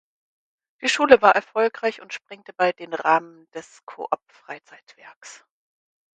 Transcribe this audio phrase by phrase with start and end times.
[0.81, 5.45] Die Schule war erfolgreich und sprengte bald den Rahmen des Coop-Freizeitwerks.